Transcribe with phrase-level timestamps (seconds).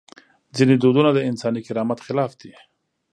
[0.55, 2.53] ځینې دودونه د انساني کرامت خلاف دي.